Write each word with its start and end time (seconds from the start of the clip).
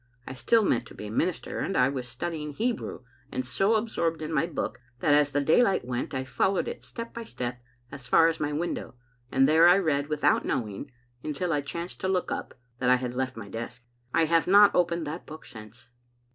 I 0.25 0.33
still 0.33 0.63
meant 0.63 0.87
to 0.87 0.95
be 0.95 1.05
a 1.05 1.11
minister, 1.11 1.59
and 1.59 1.77
I 1.77 1.87
was 1.89 2.07
studying 2.07 2.53
Hebrew, 2.53 3.03
and 3.31 3.45
so 3.45 3.75
absorbed 3.75 4.23
in 4.23 4.33
my 4.33 4.47
book 4.47 4.79
that 4.99 5.13
as 5.13 5.31
the 5.31 5.41
daylight 5.41 5.85
went, 5.85 6.15
I 6.15 6.23
followed 6.23 6.67
it 6.67 6.83
step 6.83 7.13
by 7.13 7.23
step 7.23 7.61
as 7.91 8.07
far 8.07 8.27
as 8.27 8.39
my 8.39 8.51
window, 8.51 8.95
and 9.31 9.47
there 9.47 9.67
I 9.67 9.77
read, 9.77 10.07
without 10.09 10.43
knowing, 10.43 10.89
until 11.23 11.53
I 11.53 11.61
chanced 11.61 11.99
to 11.99 12.07
look 12.07 12.31
up, 12.31 12.55
that 12.79 12.89
I 12.89 12.95
had 12.95 13.13
left 13.13 13.37
my 13.37 13.47
desk. 13.47 13.85
I 14.11 14.25
have 14.25 14.47
not 14.47 14.73
opened 14.73 15.05
that 15.05 15.27
book 15.27 15.45
since. 15.45 15.87